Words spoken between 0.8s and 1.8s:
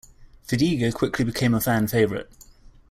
quickly became a